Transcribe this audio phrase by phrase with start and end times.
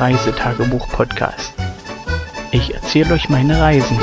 [0.00, 1.52] Reisetagebuch-Podcast.
[2.50, 3.96] Ich erzähle euch meine Reisen.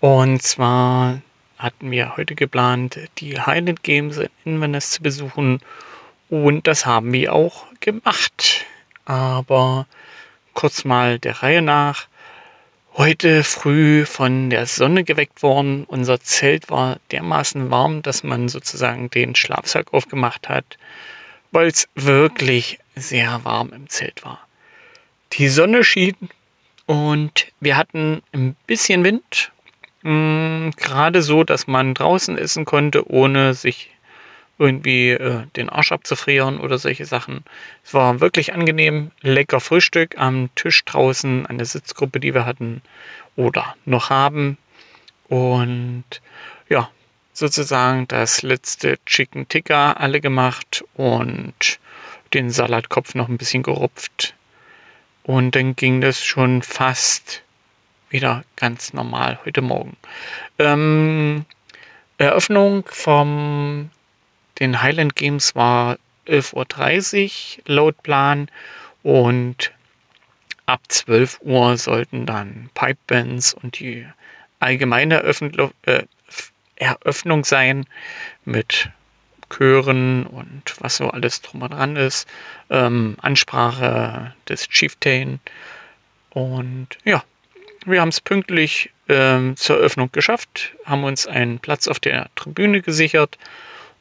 [0.00, 1.20] Und zwar
[1.58, 5.60] hatten wir heute geplant, die Highland Games in Inverness zu besuchen.
[6.28, 8.64] Und das haben wir auch gemacht.
[9.04, 9.86] Aber
[10.54, 12.08] kurz mal der Reihe nach.
[12.94, 15.84] Heute früh von der Sonne geweckt worden.
[15.84, 20.78] Unser Zelt war dermaßen warm, dass man sozusagen den Schlafsack aufgemacht hat
[21.56, 24.46] weil es wirklich sehr warm im Zelt war.
[25.32, 26.16] Die Sonne schien
[26.84, 29.52] und wir hatten ein bisschen Wind,
[30.02, 33.90] mm, gerade so, dass man draußen essen konnte, ohne sich
[34.58, 37.44] irgendwie äh, den Arsch abzufrieren oder solche Sachen.
[37.84, 42.80] Es war wirklich angenehm, lecker Frühstück am Tisch draußen, an der Sitzgruppe, die wir hatten
[43.36, 44.56] oder noch haben.
[45.28, 46.04] Und
[46.68, 46.90] ja,
[47.32, 51.78] sozusagen das letzte Chicken Tikka alle gemacht und
[52.32, 54.34] den Salatkopf noch ein bisschen gerupft.
[55.22, 57.42] Und dann ging das schon fast
[58.10, 59.96] wieder ganz normal heute Morgen.
[60.58, 61.44] Ähm,
[62.18, 63.90] Eröffnung vom
[64.58, 68.48] den Highland Games war 11.30 Uhr laut Plan
[69.02, 69.72] und
[70.66, 74.06] ab 12 Uhr sollten dann Pipebands und die
[74.58, 76.04] allgemeine Eröffnung, äh,
[76.76, 77.86] Eröffnung sein
[78.44, 78.90] mit
[79.48, 82.28] Chören und was so alles drum und dran ist.
[82.68, 85.40] Ähm, Ansprache des Chieftain.
[86.30, 87.22] Und ja,
[87.86, 92.82] wir haben es pünktlich ähm, zur Eröffnung geschafft, haben uns einen Platz auf der Tribüne
[92.82, 93.38] gesichert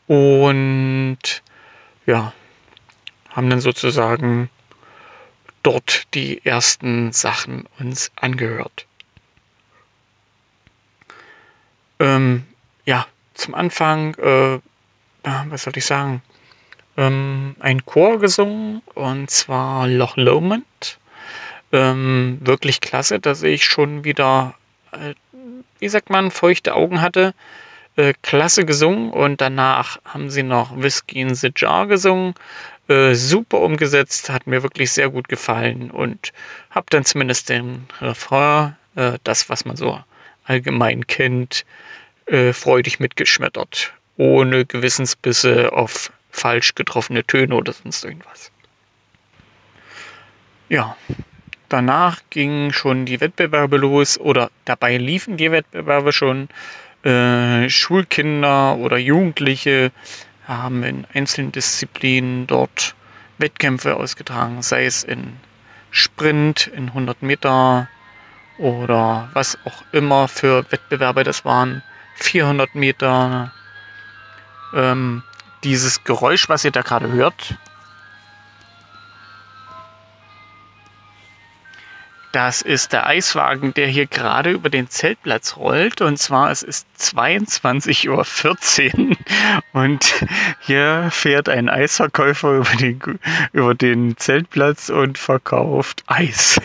[0.08, 1.18] und
[2.06, 2.34] ja,
[3.30, 4.50] haben dann sozusagen
[5.64, 8.86] dort die ersten Sachen uns angehört.
[12.00, 12.46] Ähm,
[12.86, 14.60] ja, zum Anfang, äh,
[15.24, 16.22] was soll ich sagen,
[16.98, 21.00] ähm, ein Chor gesungen und zwar Loch Lomond.
[21.72, 24.56] Ähm, wirklich klasse, dass ich schon wieder,
[24.92, 25.14] äh,
[25.80, 27.34] wie sagt man, feuchte Augen hatte.
[27.98, 32.34] Äh, klasse gesungen und danach haben sie noch Whiskey in the Jar gesungen.
[32.88, 36.34] Äh, super umgesetzt, hat mir wirklich sehr gut gefallen und
[36.70, 40.00] habe dann zumindest den Refrain, äh, das, was man so
[40.44, 41.66] allgemein kennt,
[42.28, 48.52] äh, freudig mitgeschmettert, ohne Gewissensbisse auf falsch getroffene Töne oder sonst irgendwas.
[50.70, 50.98] Ja,
[51.70, 56.50] danach gingen schon die Wettbewerbe los oder dabei liefen die Wettbewerbe schon.
[57.04, 59.92] Äh, Schulkinder oder Jugendliche
[60.48, 62.96] haben in einzelnen Disziplinen dort
[63.38, 65.34] Wettkämpfe ausgetragen, sei es in
[65.92, 67.88] Sprint, in 100 Meter
[68.58, 71.84] oder was auch immer für Wettbewerbe das waren.
[72.16, 73.52] 400 Meter.
[74.74, 75.24] Ähm,
[75.64, 77.56] dieses Geräusch, was ihr da gerade hört,
[82.36, 86.02] das ist der Eiswagen, der hier gerade über den Zeltplatz rollt.
[86.02, 89.16] Und zwar es ist 22.14 Uhr
[89.72, 90.26] und
[90.60, 93.00] hier fährt ein Eisverkäufer über den,
[93.54, 96.60] über den Zeltplatz und verkauft Eis.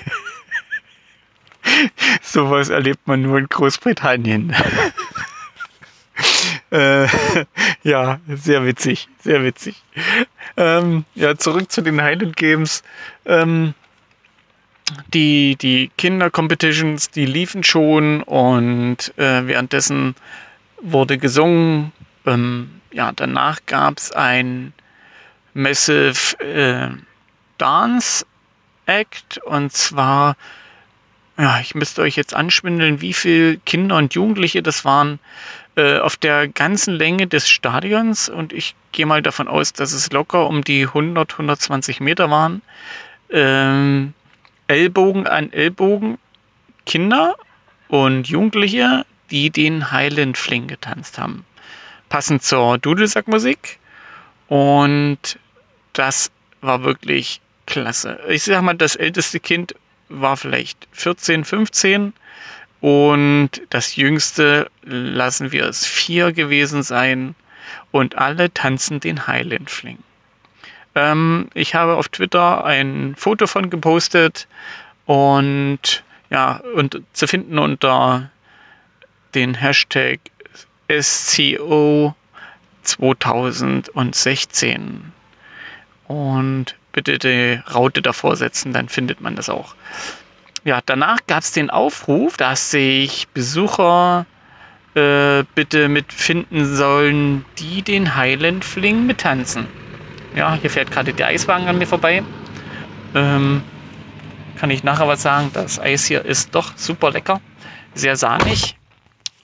[2.21, 4.55] Sowas erlebt man nur in Großbritannien.
[6.73, 7.09] Äh,
[7.83, 9.83] ja, sehr witzig, sehr witzig.
[10.57, 12.85] Ähm, ja, zurück zu den Highland Games.
[13.25, 13.75] Ähm,
[15.13, 20.15] die, die Kinder-Competitions, die liefen schon und äh, währenddessen
[20.81, 21.93] wurde gesungen.
[22.27, 24.73] Ähm, ja, danach gab es ein
[25.55, 26.89] Massive äh,
[27.59, 28.25] Dance
[28.87, 30.37] Act und zwar,
[31.39, 35.19] ja, ich müsste euch jetzt anschwindeln, wie viele Kinder und Jugendliche das waren.
[35.77, 40.11] Äh, auf der ganzen Länge des Stadions und ich gehe mal davon aus, dass es
[40.11, 42.61] locker um die 100, 120 Meter waren.
[43.31, 44.13] Ähm,
[44.71, 46.17] Ellbogen an Ellbogen
[46.87, 47.35] Kinder
[47.89, 51.45] und Jugendliche, die den Highland Fling getanzt haben.
[52.09, 53.81] Passend zur Dudelsackmusik.
[54.47, 55.41] Und
[55.93, 56.31] das
[56.61, 58.21] war wirklich klasse.
[58.29, 59.75] Ich sag mal, das älteste Kind
[60.09, 62.13] war vielleicht 14, 15
[62.81, 67.35] und das jüngste lassen wir es vier gewesen sein.
[67.91, 69.99] Und alle tanzen den Highland Fling.
[70.95, 74.47] Ähm, ich habe auf Twitter ein Foto von gepostet
[75.07, 78.31] und ja, und zu finden unter
[79.35, 80.21] den Hashtag
[81.01, 82.15] SCO
[82.83, 85.13] 2016.
[86.07, 89.75] Und bitte die Raute davor setzen, dann findet man das auch.
[90.65, 94.27] Ja, danach gab es den Aufruf, dass sich Besucher
[94.95, 99.69] äh, bitte mitfinden sollen, die den Highland Fling mittanzen.
[100.35, 102.23] Ja, hier fährt gerade der Eiswagen an mir vorbei.
[103.15, 103.63] Ähm,
[104.57, 105.51] kann ich nachher was sagen?
[105.53, 107.41] Das Eis hier ist doch super lecker.
[107.95, 108.77] Sehr sahnig.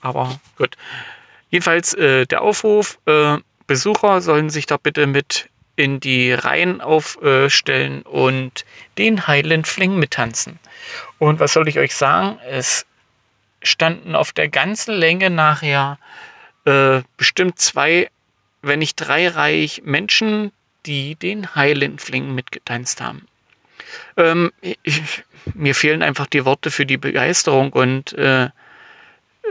[0.01, 0.77] Aber gut.
[1.49, 3.37] Jedenfalls äh, der Aufruf, äh,
[3.67, 8.65] Besucher sollen sich da bitte mit in die Reihen aufstellen und
[8.97, 10.59] den Highland Fling mittanzen.
[11.19, 12.39] Und was soll ich euch sagen?
[12.49, 12.85] Es
[13.61, 15.99] standen auf der ganzen Länge nachher
[16.65, 18.09] äh, bestimmt zwei,
[18.61, 20.51] wenn nicht drei reich Menschen,
[20.87, 23.27] die den Highland Fling mitgetanzt haben.
[24.15, 25.23] Ähm, ich,
[25.53, 28.49] mir fehlen einfach die Worte für die Begeisterung und äh,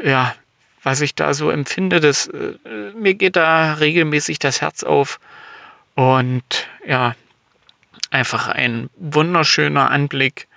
[0.03, 0.35] ja,
[0.83, 2.55] was ich da so empfinde, das, äh,
[2.95, 5.21] mir geht da regelmäßig das Herz auf
[5.95, 7.15] und ja,
[8.11, 10.49] einfach ein wunderschöner Anblick.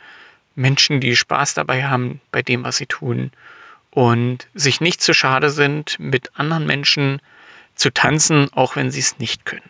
[0.55, 3.31] Menschen, die Spaß dabei haben bei dem, was sie tun
[3.91, 7.21] und sich nicht zu schade sind, mit anderen Menschen
[7.75, 9.69] zu tanzen, auch wenn sie es nicht können.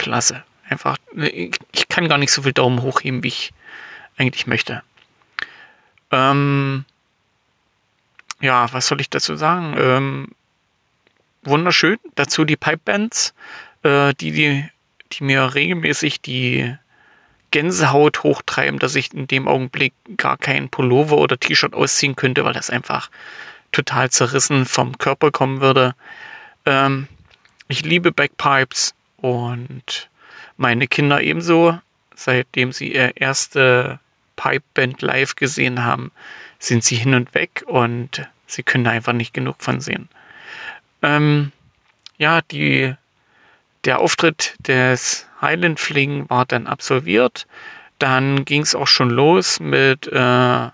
[0.00, 0.42] Klasse.
[0.66, 3.52] Einfach, ich kann gar nicht so viel Daumen hochheben, wie ich
[4.16, 4.82] eigentlich möchte.
[6.10, 6.86] Ähm,
[8.40, 9.76] ja, was soll ich dazu sagen?
[9.78, 10.28] Ähm,
[11.42, 11.98] wunderschön.
[12.14, 13.34] Dazu die Pipebands,
[13.82, 14.64] äh, die, die,
[15.12, 16.74] die mir regelmäßig die
[17.50, 22.54] Gänsehaut hochtreiben, dass ich in dem Augenblick gar kein Pullover oder T-Shirt ausziehen könnte, weil
[22.54, 23.10] das einfach
[23.72, 25.94] total zerrissen vom Körper kommen würde.
[26.64, 27.06] Ähm,
[27.68, 30.08] ich liebe Backpipes und
[30.56, 31.78] meine Kinder ebenso.
[32.14, 33.98] Seitdem sie ihr erste
[34.36, 36.12] Pipeband live gesehen haben,
[36.58, 40.08] sind sie hin und weg und sie können einfach nicht genug von sehen.
[41.02, 41.52] Ähm,
[42.18, 42.94] ja, die,
[43.84, 47.46] der Auftritt des Highland Fling war dann absolviert.
[47.98, 50.68] Dann ging es auch schon los mit äh,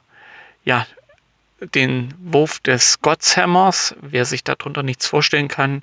[0.65, 0.87] ja,
[1.61, 3.95] den Wurf des Gottshammers.
[4.01, 5.83] Wer sich darunter nichts vorstellen kann,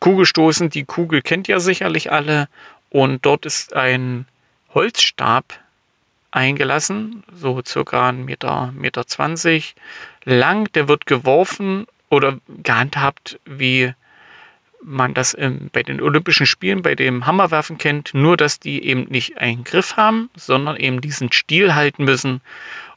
[0.00, 2.48] Kugelstoßen, die Kugel kennt ja sicherlich alle.
[2.90, 4.26] Und dort ist ein
[4.74, 5.58] Holzstab
[6.30, 9.74] eingelassen, so circa 1,20 Meter, Meter 20
[10.24, 10.70] lang.
[10.72, 13.92] Der wird geworfen oder gehandhabt, wie
[14.82, 19.04] man das im, bei den Olympischen Spielen bei dem Hammerwerfen kennt, nur dass die eben
[19.04, 22.40] nicht einen Griff haben, sondern eben diesen Stiel halten müssen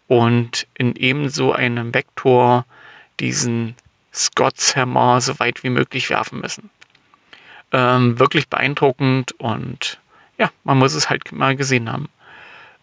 [0.08, 2.66] und in ebenso einem Vektor
[3.20, 3.76] diesen
[4.14, 6.70] Scots Hammer so weit wie möglich werfen müssen.
[7.72, 10.00] Ähm, wirklich beeindruckend und
[10.38, 12.08] ja, man muss es halt mal gesehen haben.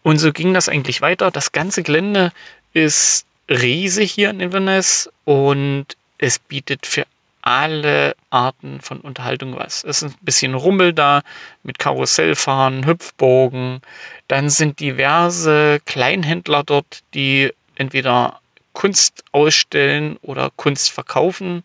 [0.02, 1.30] Und so ging das eigentlich weiter.
[1.30, 2.32] Das ganze Gelände
[2.74, 5.86] ist riesig hier in Inverness und
[6.18, 7.06] es bietet für
[7.40, 9.84] alle Arten von Unterhaltung was.
[9.84, 11.22] Es ist ein bisschen Rummel da
[11.62, 13.82] mit Karussellfahren, Hüpfbogen.
[14.28, 18.40] Dann sind diverse Kleinhändler dort, die entweder
[18.72, 21.62] Kunst ausstellen oder Kunst verkaufen.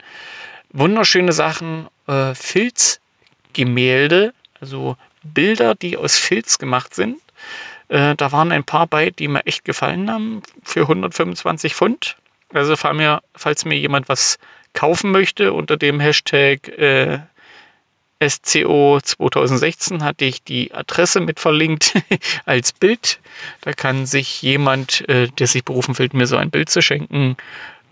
[0.71, 2.36] Wunderschöne Sachen, äh,
[3.50, 7.20] Filzgemälde, also Bilder, die aus Filz gemacht sind.
[7.90, 12.18] Äh, da waren ein paar bei, die mir echt gefallen haben, für 125 Pfund.
[12.54, 14.38] Also falls mir, falls mir jemand was
[14.74, 17.20] kaufen möchte, unter dem Hashtag äh,
[18.28, 21.94] SCO 2016 hatte ich die Adresse mit verlinkt
[22.46, 23.20] als Bild.
[23.62, 27.38] Da kann sich jemand, äh, der sich berufen fühlt, mir so ein Bild zu schenken,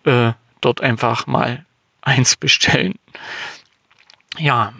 [0.03, 1.65] äh, dort einfach mal
[2.01, 2.95] eins bestellen.
[4.37, 4.73] Ja,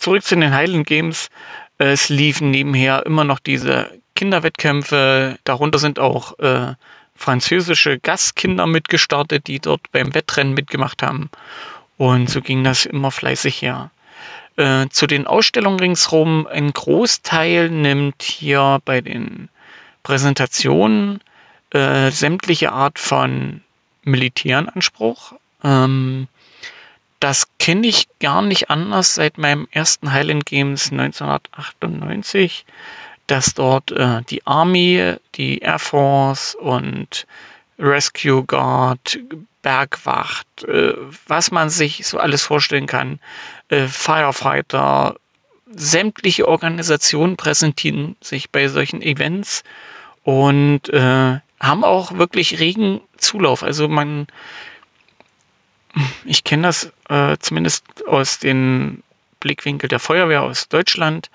[0.00, 1.30] zurück zu den Highland Games.
[1.78, 5.38] Es liefen nebenher immer noch diese Kinderwettkämpfe.
[5.44, 6.74] Darunter sind auch äh,
[7.14, 11.30] französische Gastkinder mitgestartet, die dort beim Wettrennen mitgemacht haben.
[11.96, 13.90] Und so ging das immer fleißig her.
[14.56, 19.48] Äh, zu den Ausstellungen ringsherum, ein Großteil nimmt hier bei den
[20.02, 21.20] Präsentationen
[21.70, 23.60] äh, sämtliche Art von
[24.02, 25.34] Militär in Anspruch.
[25.62, 26.26] Ähm,
[27.20, 32.64] das kenne ich gar nicht anders seit meinem ersten Highland Games 1998
[33.30, 37.26] dass dort äh, die Army, die Air Force und
[37.78, 39.20] Rescue Guard,
[39.62, 40.94] Bergwacht, äh,
[41.28, 43.20] was man sich so alles vorstellen kann,
[43.68, 45.16] äh, Firefighter,
[45.72, 49.62] sämtliche Organisationen präsentieren sich bei solchen Events
[50.24, 53.62] und äh, haben auch wirklich regen Zulauf.
[53.62, 54.26] Also man,
[56.24, 59.02] ich kenne das äh, zumindest aus den
[59.40, 61.30] Blickwinkel der Feuerwehr aus Deutschland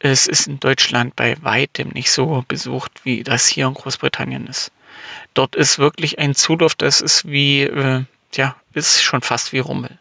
[0.00, 4.72] es ist in Deutschland bei weitem nicht so besucht, wie das hier in Großbritannien ist.
[5.34, 9.98] Dort ist wirklich ein Zulauf, das ist wie, äh, ja, ist schon fast wie Rummel.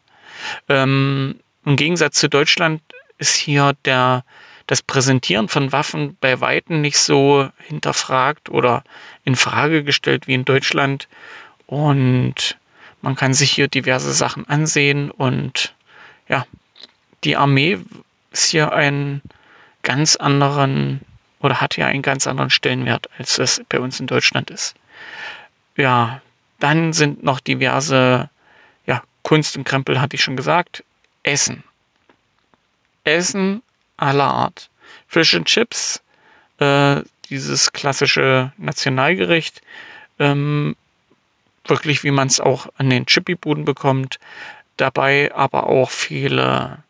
[0.69, 2.81] Ähm, Im Gegensatz zu Deutschland
[3.17, 4.23] ist hier der,
[4.67, 8.83] das Präsentieren von Waffen bei Weitem nicht so hinterfragt oder
[9.25, 11.09] in Frage gestellt wie in Deutschland.
[11.65, 12.57] Und
[13.01, 15.73] man kann sich hier diverse Sachen ansehen und
[16.27, 16.45] ja,
[17.23, 17.79] die Armee
[18.31, 19.21] ist hier einen
[19.83, 21.01] ganz anderen
[21.39, 24.75] oder hat ja einen ganz anderen Stellenwert, als es bei uns in Deutschland ist.
[25.77, 26.21] Ja,
[26.59, 28.29] dann sind noch diverse,
[28.85, 30.83] ja, Kunst und Krempel hatte ich schon gesagt.
[31.23, 31.63] Essen.
[33.05, 33.61] Essen
[33.97, 34.69] aller Art.
[35.07, 36.01] Fish and Chips,
[36.59, 39.61] äh, dieses klassische Nationalgericht,
[40.19, 40.75] ähm,
[41.69, 44.19] wirklich wie man es auch an den Chippy-Buden bekommt.
[44.77, 46.83] Dabei aber auch viele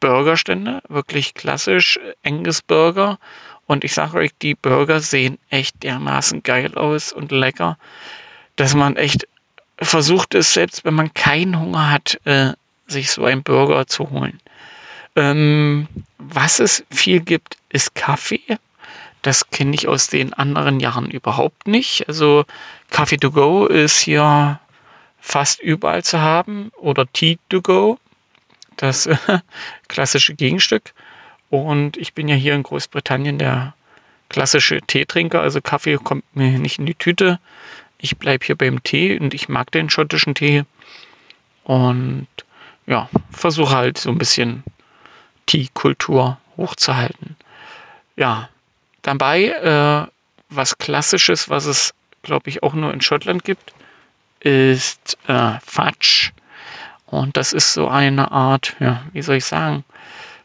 [0.00, 3.18] Burgerstände, wirklich klassisch Angus Burger.
[3.66, 7.78] Und ich sage euch, die Burger sehen echt dermaßen geil aus und lecker,
[8.56, 9.26] dass man echt
[9.80, 12.52] versucht es, selbst wenn man keinen Hunger hat, äh,
[12.86, 14.40] sich so einen Burger zu holen.
[15.16, 18.58] Ähm, was es viel gibt, ist Kaffee.
[19.22, 22.08] Das kenne ich aus den anderen Jahren überhaupt nicht.
[22.08, 22.44] Also
[22.90, 24.58] Kaffee to go ist hier
[25.20, 27.98] fast überall zu haben oder Tea to go,
[28.76, 29.16] das äh,
[29.88, 30.92] klassische Gegenstück.
[31.48, 33.74] Und ich bin ja hier in Großbritannien der
[34.28, 37.38] klassische Teetrinker, also Kaffee kommt mir nicht in die Tüte.
[37.98, 40.64] Ich bleibe hier beim Tee und ich mag den schottischen Tee.
[41.62, 42.26] Und
[42.86, 44.64] ja, versuche halt so ein bisschen
[45.46, 47.36] Tea-Kultur hochzuhalten.
[48.16, 48.48] Ja,
[49.02, 50.10] dabei äh,
[50.48, 53.72] was Klassisches, was es, glaube ich, auch nur in Schottland gibt,
[54.40, 56.30] ist äh, Fudge.
[57.06, 59.84] Und das ist so eine Art, ja, wie soll ich sagen,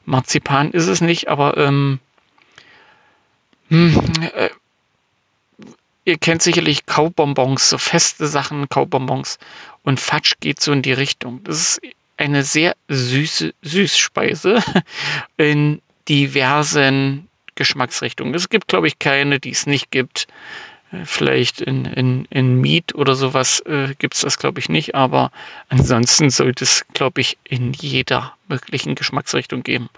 [0.06, 2.00] Marzipan ist es nicht, aber ähm,
[3.70, 4.02] hm,
[4.34, 4.50] äh,
[6.06, 9.40] ihr kennt sicherlich Kaubonbons, so feste Sachen, Kaubonbons.
[9.84, 11.44] Und Fudge geht so in die Richtung.
[11.44, 11.82] Das ist
[12.18, 14.64] eine sehr süße Süßspeise
[15.38, 17.27] in diversen
[17.58, 18.34] Geschmacksrichtungen.
[18.34, 20.28] Es gibt, glaube ich, keine, die es nicht gibt.
[20.92, 24.96] Äh, vielleicht in, in, in Meat oder sowas äh, gibt es das, glaube ich, nicht.
[24.96, 25.32] Aber
[25.68, 29.90] ansonsten sollte es, glaube ich, in jeder möglichen Geschmacksrichtung geben.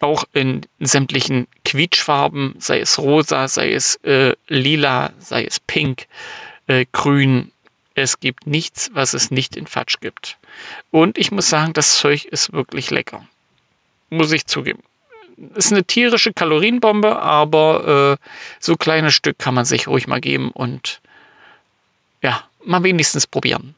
[0.00, 6.06] Auch in sämtlichen Quietschfarben, sei es rosa, sei es äh, lila, sei es pink,
[6.66, 7.50] äh, grün.
[7.94, 10.36] Es gibt nichts, was es nicht in Fatsch gibt.
[10.90, 13.26] Und ich muss sagen, das Zeug ist wirklich lecker.
[14.10, 14.82] Muss ich zugeben
[15.54, 18.26] ist eine tierische Kalorienbombe, aber äh,
[18.60, 21.00] so kleines Stück kann man sich ruhig mal geben und
[22.22, 23.74] ja, mal wenigstens probieren.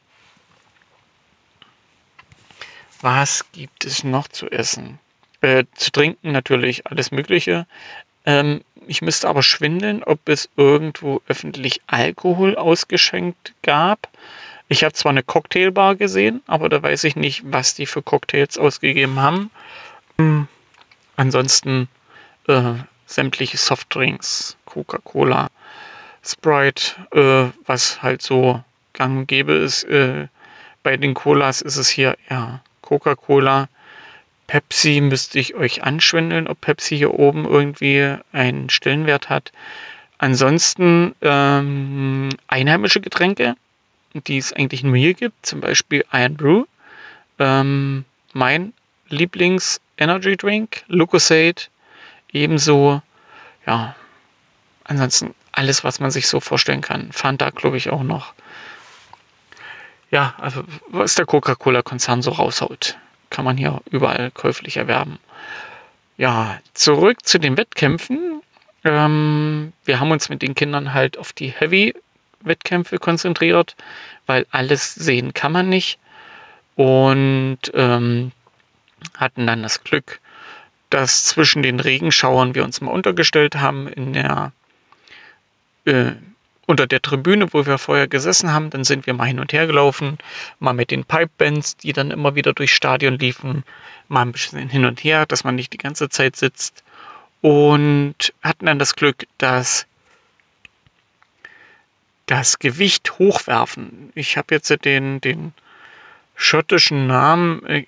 [3.01, 4.99] Was gibt es noch zu essen?
[5.41, 7.67] Äh, zu trinken natürlich alles Mögliche.
[8.25, 14.09] Ähm, ich müsste aber schwindeln, ob es irgendwo öffentlich Alkohol ausgeschenkt gab.
[14.69, 18.57] Ich habe zwar eine Cocktailbar gesehen, aber da weiß ich nicht, was die für Cocktails
[18.57, 19.51] ausgegeben haben.
[20.19, 20.47] Hm
[21.17, 21.89] Ansonsten
[22.47, 22.73] äh,
[23.07, 25.49] sämtliche Softdrinks, Coca-Cola,
[26.23, 29.83] Sprite, äh, was halt so gang und gäbe ist.
[29.85, 30.27] Äh,
[30.83, 33.67] bei den Colas ist es hier ja Coca-Cola.
[34.47, 39.51] Pepsi müsste ich euch anschwindeln, ob Pepsi hier oben irgendwie einen Stellenwert hat.
[40.19, 43.55] Ansonsten ähm, einheimische Getränke,
[44.13, 46.65] die es eigentlich nur hier gibt, zum Beispiel Iron Brew.
[47.39, 48.73] Ähm, mein
[49.09, 51.63] Lieblings Energy Drink, Lucosade,
[52.31, 53.01] ebenso,
[53.65, 53.95] ja,
[54.83, 57.11] ansonsten alles, was man sich so vorstellen kann.
[57.11, 58.33] Fanta, glaube ich, auch noch.
[60.11, 62.97] Ja, also was der Coca-Cola-Konzern so raushaut,
[63.29, 65.19] kann man hier überall käuflich erwerben.
[66.17, 68.41] Ja, zurück zu den Wettkämpfen.
[68.83, 73.75] Ähm, wir haben uns mit den Kindern halt auf die Heavy-Wettkämpfe konzentriert,
[74.27, 75.99] weil alles sehen kann man nicht.
[76.75, 78.31] Und ähm,
[79.15, 80.19] hatten dann das Glück,
[80.89, 84.51] dass zwischen den Regenschauern wir uns mal untergestellt haben in der
[85.85, 86.13] äh,
[86.67, 88.69] unter der Tribüne, wo wir vorher gesessen haben.
[88.69, 90.17] Dann sind wir mal hin und her gelaufen,
[90.59, 93.63] mal mit den Pipebands, die dann immer wieder durchs Stadion liefen,
[94.09, 96.83] mal ein bisschen hin und her, dass man nicht die ganze Zeit sitzt.
[97.41, 99.85] Und hatten dann das Glück, dass
[102.25, 104.11] das Gewicht hochwerfen.
[104.13, 105.53] Ich habe jetzt den, den
[106.37, 107.65] schottischen Namen.
[107.65, 107.85] Äh,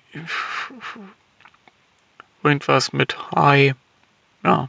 [2.42, 3.74] irgendwas mit High.
[4.44, 4.68] Ja.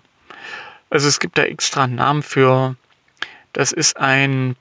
[0.89, 2.75] Also es gibt da extra einen Namen für.
[3.53, 4.55] Das ist ein,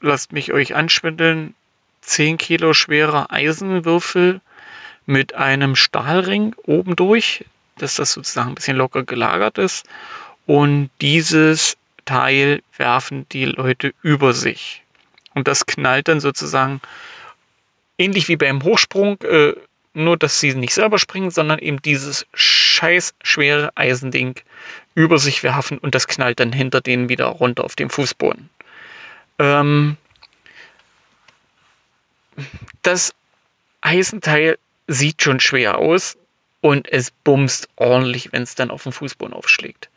[0.00, 1.54] lasst mich euch anschwindeln,
[2.02, 4.40] 10 Kilo schwerer Eisenwürfel
[5.06, 7.44] mit einem Stahlring oben durch,
[7.78, 9.86] dass das sozusagen ein bisschen locker gelagert ist.
[10.46, 14.82] Und dieses Teil werfen die Leute über sich.
[15.34, 16.80] Und das knallt dann sozusagen
[17.98, 19.54] ähnlich wie beim Hochsprung, äh,
[19.94, 24.34] nur dass sie nicht selber springen, sondern eben dieses scheiß schwere Eisending
[24.94, 28.50] über sich werfen und das knallt dann hinter denen wieder runter auf den Fußboden.
[29.38, 29.96] Ähm,
[32.82, 33.14] das
[33.80, 36.18] Eisenteil sieht schon schwer aus
[36.60, 39.88] und es bumst ordentlich, wenn es dann auf den Fußboden aufschlägt.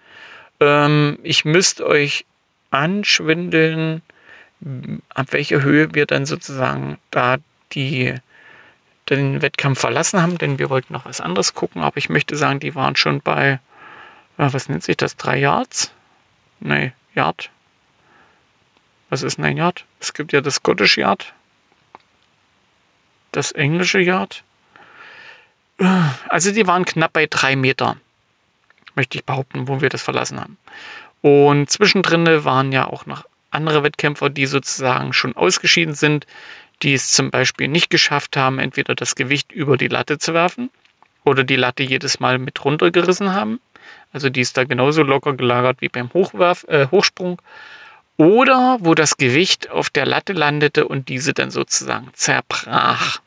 [0.59, 2.25] Ähm, ich müsste euch
[2.71, 4.01] anschwindeln,
[5.09, 7.37] ab welcher Höhe wir dann sozusagen da
[7.73, 8.15] die,
[9.09, 12.59] den Wettkampf verlassen haben, denn wir wollten noch was anderes gucken, aber ich möchte sagen,
[12.59, 13.59] die waren schon bei,
[14.37, 15.91] was nennt sich das, drei Yards?
[16.59, 17.49] Nee, Yard.
[19.09, 19.85] Was ist ein Yard?
[19.99, 21.33] Es gibt ja das Scottish Yard,
[23.31, 24.43] das englische Yard.
[26.27, 27.97] Also die waren knapp bei drei Meter,
[28.95, 30.57] möchte ich behaupten, wo wir das verlassen haben.
[31.21, 36.27] Und zwischendrin waren ja auch noch andere Wettkämpfer, die sozusagen schon ausgeschieden sind,
[36.81, 40.69] die es zum Beispiel nicht geschafft haben, entweder das Gewicht über die Latte zu werfen
[41.25, 43.59] oder die Latte jedes Mal mit runtergerissen haben.
[44.13, 47.41] Also die ist da genauso locker gelagert wie beim Hochwerf, äh, Hochsprung.
[48.17, 53.19] Oder wo das Gewicht auf der Latte landete und diese dann sozusagen zerbrach.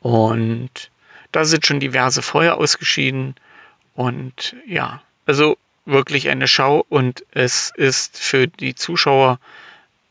[0.00, 0.90] Und
[1.32, 3.34] da sind schon diverse Feuer ausgeschieden.
[3.94, 9.38] Und ja, also wirklich eine Schau und es ist für die Zuschauer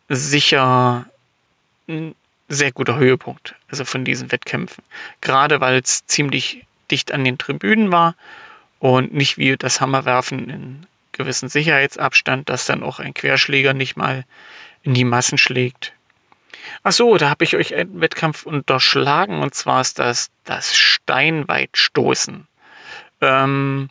[0.10, 1.06] sicher
[1.89, 2.15] ein
[2.48, 4.84] sehr guter Höhepunkt, also von diesen Wettkämpfen.
[5.22, 8.15] Gerade weil es ziemlich dicht an den Tribünen war
[8.79, 14.25] und nicht wie das Hammerwerfen in gewissen Sicherheitsabstand, dass dann auch ein Querschläger nicht mal
[14.84, 15.93] in die Massen schlägt.
[16.84, 22.48] Ach so, da habe ich euch einen Wettkampf unterschlagen und zwar ist das das Steinweitstoßen.
[23.22, 23.89] Ähm,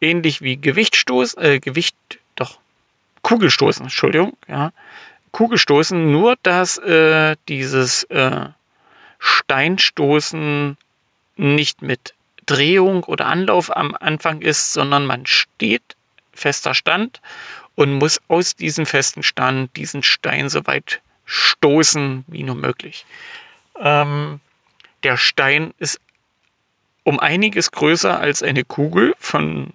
[0.00, 1.96] ähnlich wie Gewichtstoß, äh, Gewicht,
[2.34, 2.58] doch,
[3.22, 4.72] Kugelstoßen, Entschuldigung, ja.
[5.32, 8.46] Kugelstoßen, nur dass äh, dieses äh,
[9.18, 10.76] Steinstoßen
[11.36, 12.14] nicht mit
[12.46, 15.96] Drehung oder Anlauf am Anfang ist, sondern man steht
[16.32, 17.20] fester Stand
[17.74, 23.06] und muss aus diesem festen Stand diesen Stein so weit stoßen wie nur möglich.
[23.78, 24.40] Ähm,
[25.02, 26.00] der Stein ist
[27.04, 29.68] um einiges größer als eine Kugel von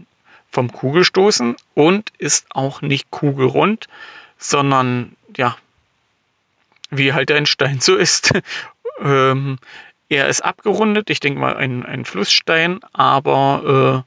[0.50, 3.88] vom Kugelstoßen und ist auch nicht kugelrund,
[4.38, 5.56] sondern ja,
[6.90, 8.34] wie halt ein Stein so ist.
[9.02, 9.58] ähm,
[10.10, 14.04] er ist abgerundet, ich denke mal ein, ein Flussstein, aber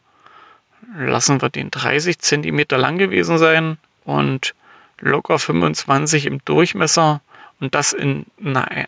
[0.96, 4.54] äh, lassen wir den 30 Zentimeter lang gewesen sein und
[4.98, 7.20] locker 25 im Durchmesser
[7.60, 8.86] und das in einer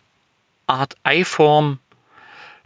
[0.65, 1.79] Art Eiform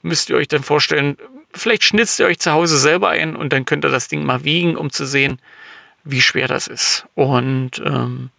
[0.01, 1.17] müsst ihr euch dann vorstellen,
[1.53, 4.43] vielleicht schnitzt ihr euch zu Hause selber ein und dann könnt ihr das Ding mal
[4.43, 5.39] wiegen, um zu sehen,
[6.03, 7.05] wie schwer das ist.
[7.15, 8.29] Und ähm,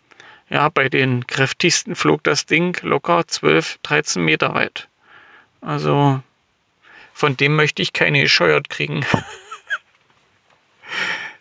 [0.51, 4.89] ja, bei den kräftigsten flog das Ding locker 12, 13 Meter weit.
[5.61, 6.23] Also
[7.13, 9.05] von dem möchte ich keine gescheuert kriegen.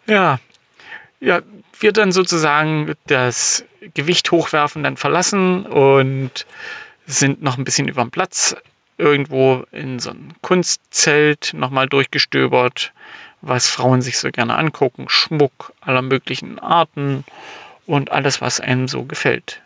[0.08, 0.40] ja,
[1.20, 1.42] ja,
[1.80, 6.46] wir dann sozusagen das Gewicht hochwerfen, dann verlassen und
[7.06, 8.56] sind noch ein bisschen über den Platz
[8.98, 12.92] irgendwo in so ein Kunstzelt nochmal durchgestöbert,
[13.42, 17.24] was Frauen sich so gerne angucken, Schmuck aller möglichen Arten
[17.88, 19.62] und alles, was einem so gefällt.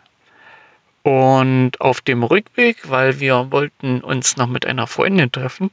[1.02, 5.70] Und auf dem Rückweg, weil wir wollten uns noch mit einer Freundin treffen,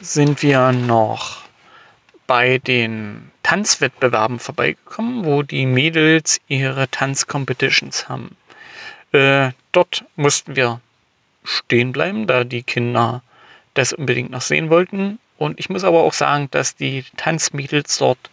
[0.00, 1.42] sind wir noch
[2.26, 8.36] bei den Tanzwettbewerben vorbeigekommen, wo die Mädels ihre Tanzcompetitions haben.
[9.12, 10.80] Äh, dort mussten wir
[11.44, 13.22] stehen bleiben, da die Kinder
[13.74, 15.18] das unbedingt noch sehen wollten.
[15.38, 18.30] Und ich muss aber auch sagen, dass die Tanzmädels dort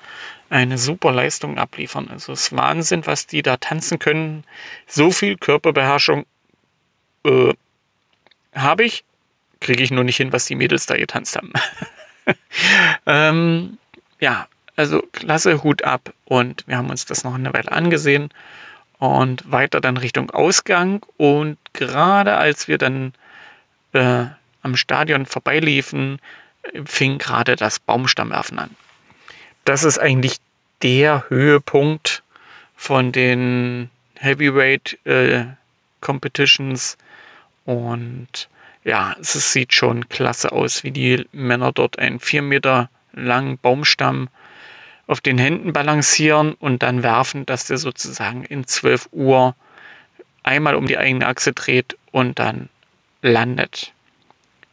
[0.50, 2.10] eine super Leistung abliefern.
[2.10, 4.44] Also es ist Wahnsinn, was die da tanzen können.
[4.88, 6.26] So viel Körperbeherrschung
[7.26, 7.54] äh,
[8.54, 9.04] habe ich,
[9.60, 11.54] kriege ich nur nicht hin, was die Mädels da getanzt haben.
[13.06, 13.78] ähm,
[14.20, 18.30] ja, also klasse Hut ab und wir haben uns das noch eine Weile angesehen
[18.98, 21.06] und weiter dann Richtung Ausgang.
[21.18, 23.14] Und gerade als wir dann
[23.94, 24.26] äh,
[24.62, 26.20] am Stadion vorbeiliefen,
[26.86, 28.76] fing gerade das Baumstammwerfen an.
[29.65, 30.38] Das ist eigentlich
[30.82, 32.24] der Höhepunkt
[32.76, 35.45] von den Heavyweight äh,
[36.02, 36.98] Competitions.
[37.65, 38.50] Und
[38.84, 44.30] ja, es sieht schon klasse aus, wie die Männer dort einen vier Meter langen Baumstamm
[45.08, 49.56] auf den Händen balancieren und dann werfen, dass der sozusagen in 12 Uhr
[50.43, 52.69] einmal um die eigene Achse dreht und dann
[53.22, 53.91] landet.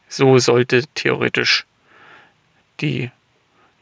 [0.08, 1.64] So sollte theoretisch
[2.80, 3.10] die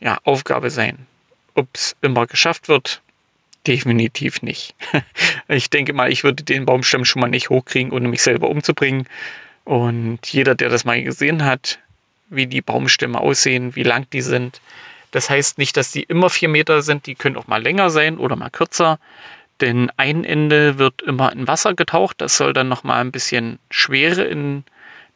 [0.01, 1.07] ja, Aufgabe sein.
[1.55, 3.01] Ob es immer geschafft wird,
[3.67, 4.75] definitiv nicht.
[5.49, 9.07] Ich denke mal, ich würde den Baumstamm schon mal nicht hochkriegen, ohne mich selber umzubringen.
[9.65, 11.79] Und jeder, der das mal gesehen hat,
[12.31, 14.61] wie die Baumstämme aussehen, wie lang die sind,
[15.11, 18.19] das heißt nicht, dass die immer vier Meter sind, die können auch mal länger sein
[18.19, 18.99] oder mal kürzer.
[19.61, 24.25] Denn ein Ende wird immer in Wasser getaucht, das soll dann nochmal ein bisschen Schwere
[24.25, 24.65] in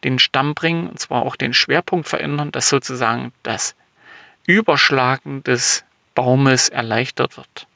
[0.04, 3.74] den Stamm bringen, und zwar auch den Schwerpunkt verändern, dass sozusagen das
[4.48, 5.84] Überschlagen des
[6.14, 7.66] Baumes erleichtert wird.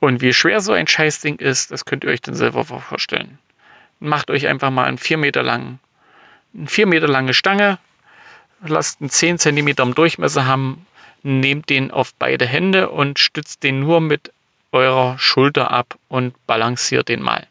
[0.00, 3.38] Und wie schwer so ein Scheißding ist, das könnt ihr euch dann selber vorstellen.
[4.00, 5.78] Macht euch einfach mal einen 4 Meter langen,
[6.52, 7.78] eine 4 Meter lange Stange,
[8.66, 10.84] lasst einen 10 cm Durchmesser haben,
[11.22, 14.32] nehmt den auf beide Hände und stützt den nur mit
[14.72, 17.46] eurer Schulter ab und balanciert den mal.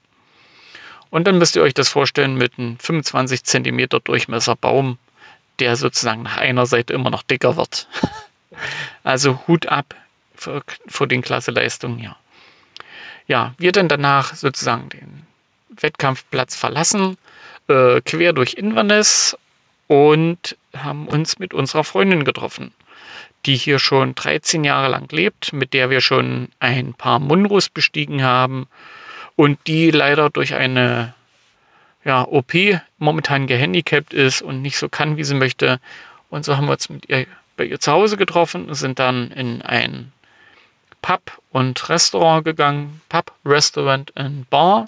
[1.12, 4.98] Und dann müsst ihr euch das vorstellen mit einem 25 cm Durchmesser Baum,
[5.62, 7.88] der sozusagen nach einer Seite immer noch dicker wird.
[9.04, 9.96] Also Hut ab
[10.36, 12.18] vor, vor den Klasseleistungen, ja.
[13.26, 15.26] Ja, wir dann danach sozusagen den
[15.70, 17.18] Wettkampfplatz verlassen,
[17.70, 19.38] äh, quer durch Inverness
[19.88, 22.74] und haben uns mit unserer Freundin getroffen,
[23.46, 28.22] die hier schon 13 Jahre lang lebt, mit der wir schon ein paar Munros bestiegen
[28.22, 28.68] haben
[29.36, 31.14] und die leider durch eine
[32.04, 32.54] ja, OP
[32.98, 35.80] momentan gehandicapt ist und nicht so kann, wie sie möchte.
[36.30, 39.30] Und so haben wir uns mit ihr bei ihr zu Hause getroffen und sind dann
[39.32, 40.12] in ein
[41.02, 43.02] Pub und Restaurant gegangen.
[43.10, 44.88] Pub, Restaurant und Bar.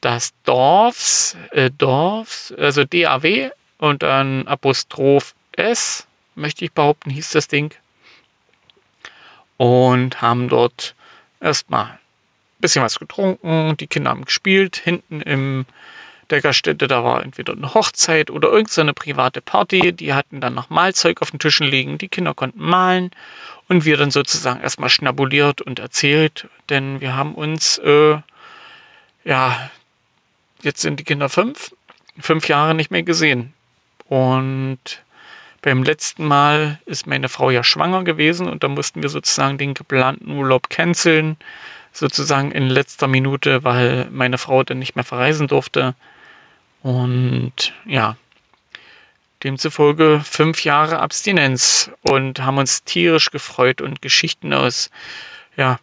[0.00, 7.48] Das Dorfs, äh, Dorfs, also DAW und dann Apostroph S, möchte ich behaupten, hieß das
[7.48, 7.74] Ding.
[9.56, 10.94] Und haben dort
[11.40, 11.98] erstmal ein
[12.60, 13.76] bisschen was getrunken.
[13.76, 14.76] Die Kinder haben gespielt.
[14.76, 15.66] Hinten im
[16.30, 19.92] der Gaststätte, da war entweder eine Hochzeit oder irgendeine private Party.
[19.92, 21.98] Die hatten dann noch Malzeug auf den Tischen liegen.
[21.98, 23.10] Die Kinder konnten malen
[23.68, 28.18] und wir dann sozusagen erstmal schnabuliert und erzählt, denn wir haben uns, äh,
[29.24, 29.70] ja,
[30.62, 31.74] jetzt sind die Kinder fünf,
[32.18, 33.52] fünf Jahre nicht mehr gesehen.
[34.08, 35.02] Und
[35.60, 39.74] beim letzten Mal ist meine Frau ja schwanger gewesen und da mussten wir sozusagen den
[39.74, 41.36] geplanten Urlaub canceln,
[41.92, 45.94] sozusagen in letzter Minute, weil meine Frau dann nicht mehr verreisen durfte.
[46.82, 48.16] Und ja,
[49.44, 54.90] demzufolge fünf Jahre Abstinenz und haben uns tierisch gefreut und Geschichten aus,
[55.56, 55.78] ja,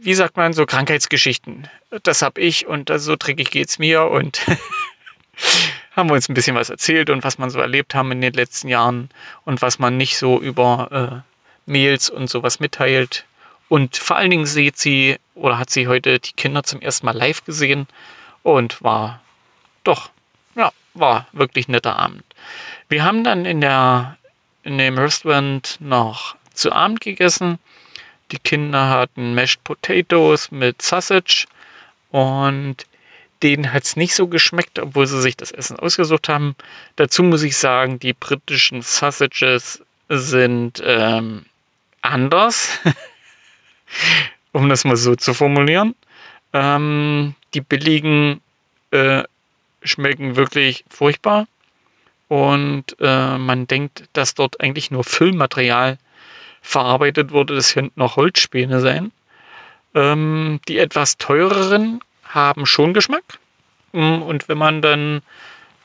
[0.00, 1.68] wie sagt man, so Krankheitsgeschichten.
[2.02, 4.40] Das habe ich und so dreckig geht's mir und
[5.96, 8.32] haben wir uns ein bisschen was erzählt und was man so erlebt haben in den
[8.32, 9.10] letzten Jahren
[9.44, 13.24] und was man nicht so über äh, Mails und sowas mitteilt.
[13.68, 17.16] Und vor allen Dingen sieht sie oder hat sie heute die Kinder zum ersten Mal
[17.16, 17.86] live gesehen
[18.42, 19.20] und war
[19.84, 20.10] doch
[20.98, 22.24] war wirklich netter Abend.
[22.88, 24.16] Wir haben dann in, der,
[24.62, 27.58] in dem Restaurant noch zu Abend gegessen.
[28.30, 31.46] Die Kinder hatten Mashed Potatoes mit Sausage
[32.10, 32.86] und
[33.42, 36.56] denen hat es nicht so geschmeckt, obwohl sie sich das Essen ausgesucht haben.
[36.96, 41.44] Dazu muss ich sagen, die britischen Sausages sind ähm,
[42.02, 42.80] anders,
[44.52, 45.94] um das mal so zu formulieren.
[46.52, 48.40] Ähm, die billigen
[48.90, 49.22] äh,
[49.88, 51.46] schmecken wirklich furchtbar.
[52.28, 55.98] Und äh, man denkt, dass dort eigentlich nur Füllmaterial
[56.60, 57.54] verarbeitet wurde.
[57.54, 59.12] Das könnten noch Holzspäne sein.
[59.94, 63.24] Ähm, die etwas teureren haben schon Geschmack.
[63.92, 65.22] Mm, und wenn man dann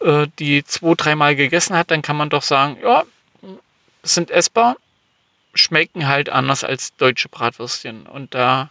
[0.02, 3.04] äh, die zwei, dreimal gegessen hat, dann kann man doch sagen, ja,
[4.04, 4.76] sind essbar,
[5.54, 8.06] schmecken halt anders als deutsche Bratwürstchen.
[8.06, 8.70] Und da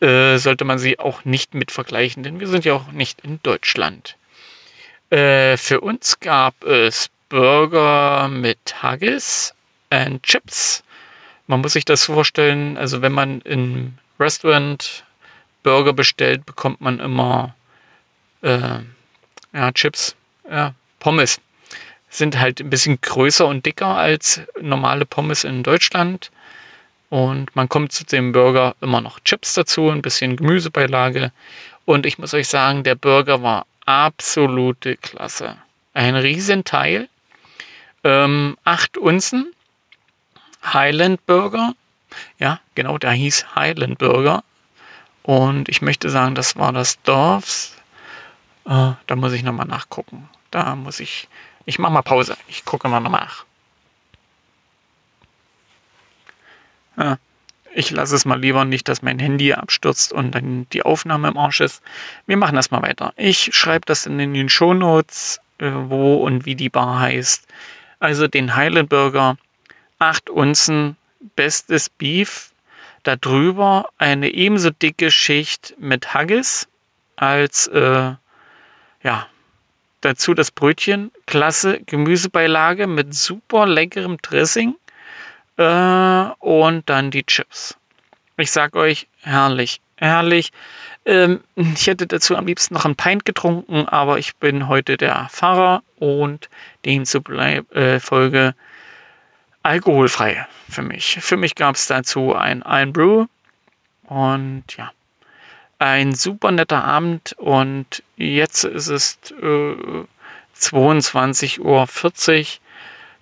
[0.00, 3.40] äh, sollte man sie auch nicht mit vergleichen, denn wir sind ja auch nicht in
[3.42, 4.16] Deutschland.
[5.10, 9.54] Äh, für uns gab es Burger mit Haggis
[9.90, 10.84] und Chips.
[11.48, 15.04] Man muss sich das vorstellen, also wenn man im Restaurant
[15.64, 17.56] Burger bestellt, bekommt man immer
[18.42, 18.78] äh,
[19.52, 20.14] ja, Chips,
[20.48, 21.40] ja, Pommes.
[22.08, 26.30] Sind halt ein bisschen größer und dicker als normale Pommes in Deutschland.
[27.08, 31.32] Und man kommt zu dem Burger immer noch Chips dazu, ein bisschen Gemüsebeilage.
[31.84, 35.56] Und ich muss euch sagen, der Burger war absolute Klasse.
[35.94, 37.08] Ein Riesenteil.
[38.04, 39.52] Ähm, acht Unzen.
[40.62, 41.74] Highland Burger.
[42.38, 44.44] Ja, genau, der hieß Highland Burger.
[45.22, 47.76] Und ich möchte sagen, das war das Dorfs.
[48.64, 50.28] Äh, da muss ich nochmal nachgucken.
[50.50, 51.28] Da muss ich.
[51.66, 52.36] Ich mache mal Pause.
[52.48, 53.44] Ich gucke mal nach.
[56.96, 57.18] Ja,
[57.74, 61.36] ich lasse es mal lieber nicht, dass mein Handy abstürzt und dann die Aufnahme im
[61.36, 61.82] Arsch ist.
[62.26, 63.12] Wir machen das mal weiter.
[63.16, 67.46] Ich schreibe das in den Shownotes, äh, wo und wie die Bar heißt.
[67.98, 69.36] Also den Highland Burger,
[69.98, 70.96] 8 Unzen,
[71.36, 72.50] bestes Beef,
[73.02, 76.68] Darüber eine ebenso dicke Schicht mit Haggis
[77.16, 78.12] als äh,
[79.02, 79.26] ja,
[80.02, 84.74] dazu das Brötchen, klasse Gemüsebeilage mit super leckerem Dressing
[85.60, 87.76] äh, und dann die Chips.
[88.38, 90.52] Ich sag euch, herrlich, herrlich.
[91.04, 95.28] Ähm, ich hätte dazu am liebsten noch ein Pint getrunken, aber ich bin heute der
[95.30, 96.48] Fahrer und
[96.86, 98.52] demzufolge äh,
[99.62, 101.18] alkoholfrei für mich.
[101.20, 103.26] Für mich gab es dazu ein Iron Brew
[104.04, 104.90] und ja,
[105.78, 110.04] ein super netter Abend und jetzt ist es äh,
[110.58, 111.86] 22.40 Uhr.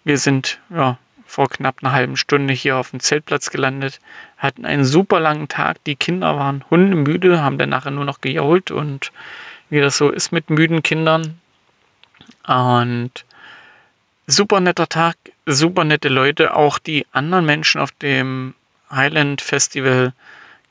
[0.04, 4.00] Wir sind ja, vor knapp einer halben Stunde hier auf dem Zeltplatz gelandet,
[4.38, 5.84] hatten einen super langen Tag.
[5.84, 9.12] Die Kinder waren hundemüde, haben dann nachher nur noch gejault und
[9.68, 11.38] wie das so ist mit müden Kindern.
[12.46, 13.12] Und
[14.26, 18.54] super netter Tag, super nette Leute, auch die anderen Menschen auf dem
[18.90, 20.14] Highland Festival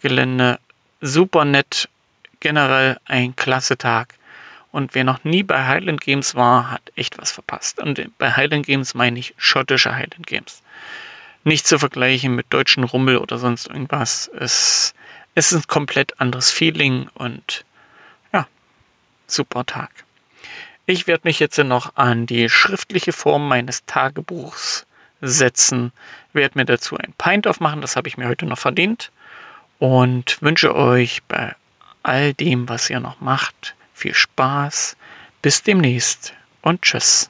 [0.02, 0.60] Gelände
[1.02, 1.88] super nett,
[2.39, 4.15] generell ein klasse Tag.
[4.72, 7.80] Und wer noch nie bei Highland Games war, hat echt was verpasst.
[7.80, 10.62] Und bei Highland Games meine ich schottische Highland Games.
[11.44, 14.30] Nicht zu vergleichen mit deutschen Rummel oder sonst irgendwas.
[14.38, 14.94] Es,
[15.36, 17.64] es ist ein komplett anderes Feeling und
[18.34, 18.48] ja,
[19.28, 19.90] super Tag.
[20.86, 24.86] Ich werde mich jetzt noch an die schriftliche Form meines Tagebuchs
[25.22, 25.92] setzen,
[26.34, 29.12] werde mir dazu ein Pint aufmachen, das habe ich mir heute noch verdient
[29.80, 31.56] und wünsche euch bei
[32.04, 34.96] all dem, was ihr noch macht, viel Spaß.
[35.42, 37.30] Bis demnächst und tschüss.